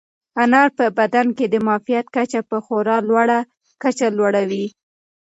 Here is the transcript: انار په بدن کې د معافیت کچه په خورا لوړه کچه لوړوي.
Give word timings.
انار 0.43 0.67
په 0.77 0.85
بدن 0.99 1.27
کې 1.37 1.45
د 1.49 1.55
معافیت 1.65 2.05
کچه 2.15 2.39
په 2.49 2.57
خورا 2.65 2.97
لوړه 3.09 3.39
کچه 3.83 4.07
لوړوي. 4.17 4.65